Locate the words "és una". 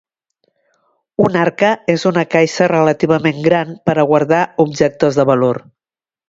1.95-2.23